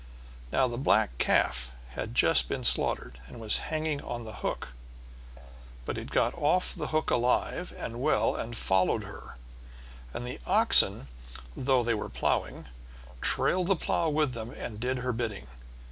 [0.51, 4.69] Now the black calf had just been slaughtered, and was hanging on the hook;
[5.85, 9.37] but it got off the hook alive and well and followed her;
[10.11, 11.07] and the oxen,
[11.55, 12.65] though they were ploughing,
[13.21, 15.45] trailed the plough with them and did her bidding.